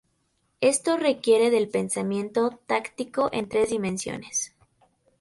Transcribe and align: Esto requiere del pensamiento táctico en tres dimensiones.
Esto 0.61 0.97
requiere 0.97 1.51
del 1.51 1.69
pensamiento 1.69 2.59
táctico 2.65 3.29
en 3.33 3.47
tres 3.47 3.69
dimensiones. 3.69 4.55